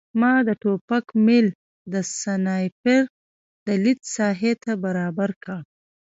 [0.19, 1.47] ما د ټوپک میل
[1.93, 3.01] د سنایپر
[3.65, 5.61] د لید ساحې ته برابر کړ